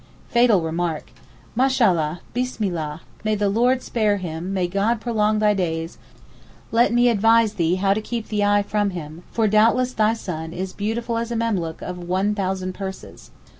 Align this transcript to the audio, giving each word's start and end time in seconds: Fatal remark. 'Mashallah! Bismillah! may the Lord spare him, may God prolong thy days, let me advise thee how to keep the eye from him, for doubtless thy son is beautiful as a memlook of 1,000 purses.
Fatal 0.29 0.61
remark. 0.63 1.11
'Mashallah! 1.55 2.21
Bismillah! 2.33 3.01
may 3.23 3.35
the 3.35 3.49
Lord 3.49 3.83
spare 3.83 4.17
him, 4.17 4.51
may 4.51 4.67
God 4.67 4.99
prolong 4.99 5.37
thy 5.37 5.53
days, 5.53 5.99
let 6.71 6.91
me 6.91 7.07
advise 7.07 7.53
thee 7.53 7.75
how 7.75 7.93
to 7.93 8.01
keep 8.01 8.29
the 8.29 8.43
eye 8.43 8.63
from 8.63 8.89
him, 8.97 9.21
for 9.31 9.47
doubtless 9.47 9.93
thy 9.93 10.15
son 10.15 10.53
is 10.53 10.73
beautiful 10.73 11.19
as 11.19 11.29
a 11.29 11.35
memlook 11.35 11.83
of 11.83 11.99
1,000 11.99 12.73
purses. 12.73 13.29